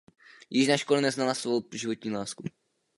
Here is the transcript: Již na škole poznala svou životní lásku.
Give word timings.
Již 0.49 0.67
na 0.67 0.77
škole 0.77 1.01
poznala 1.01 1.33
svou 1.33 1.63
životní 1.73 2.11
lásku. 2.11 2.43